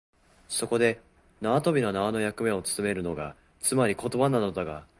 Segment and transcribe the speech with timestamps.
[0.49, 0.99] そこで
[1.41, 4.87] 縄跳びの縄の役目をつとめるのが、つまり言葉なのだが、